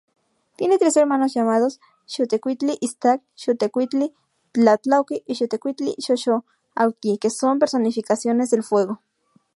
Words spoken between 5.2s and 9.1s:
y Xiuhtecuhtli-Xoxoauhqui, que son otras personificaciones del fuego.